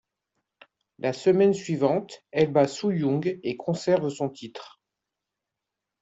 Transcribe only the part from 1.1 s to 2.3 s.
semaine suivante,